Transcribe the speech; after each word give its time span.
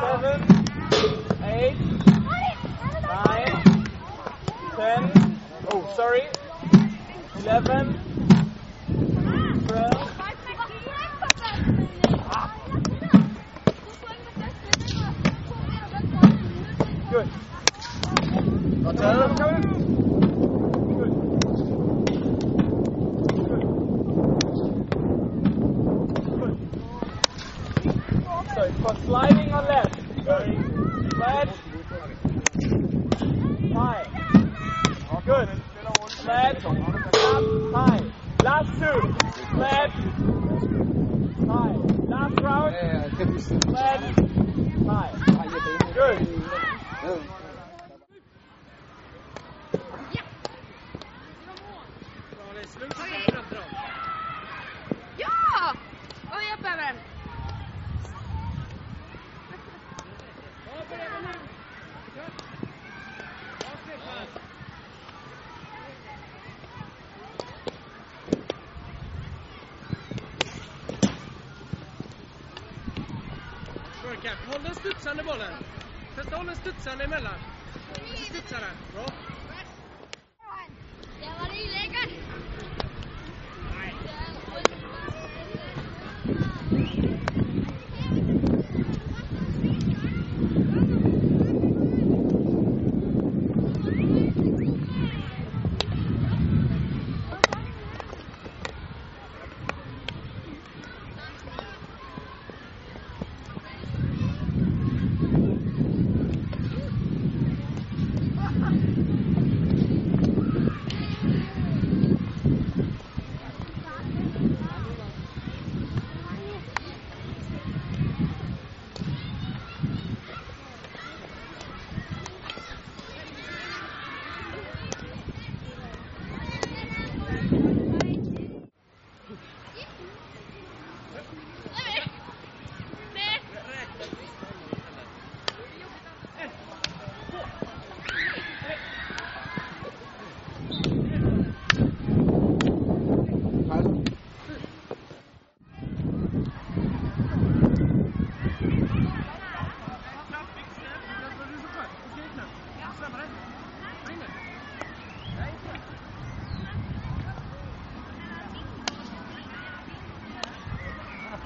7, 0.00 0.42
8, 1.44 1.76
9, 3.02 3.84
10, 4.76 5.38
oh, 5.70 5.92
sorry, 5.94 6.22
11, 7.36 8.00
12, 9.68 10.18
Good. 17.10 17.28
For 18.88 18.96
sliding 29.04 29.52
on 29.52 29.66
left. 29.66 29.94
Flat. 31.16 31.48
High. 33.74 34.04
Good. 35.26 35.48
Flat. 36.22 36.64
Up. 36.64 36.74
High. 37.74 38.02
Last 38.42 38.70
two. 38.78 38.98
Flat. 39.54 39.90
High. 41.46 41.76
Last 42.08 42.40
round. 42.40 42.72
Flat. 43.64 44.00
High. 44.86 45.17
Håll 74.26 74.62
den 74.62 74.74
studsande 74.74 75.22
bollen. 75.22 75.52
Testa 76.16 76.36
håll 76.36 76.46
den 76.46 76.56
studsande 76.56 77.04
emellan. 77.04 77.38
Studsa 78.28 78.56
den. 78.60 78.76
Bra. 78.94 79.37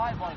Five 0.02 0.19
ball. 0.19 0.34